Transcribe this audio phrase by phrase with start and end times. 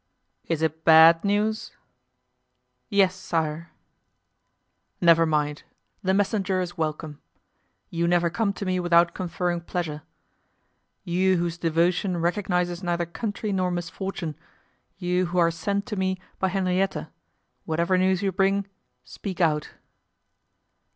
[0.45, 1.73] "It is bad news?"
[2.89, 3.69] "Yes, sire."
[4.99, 5.61] "Never mind;
[6.01, 7.21] the messenger is welcome.
[7.91, 10.01] You never come to me without conferring pleasure.
[11.03, 14.35] You whose devotion recognizes neither country nor misfortune,
[14.97, 17.09] you who are sent to me by Henrietta;
[17.65, 18.65] whatever news you bring,
[19.03, 19.69] speak out."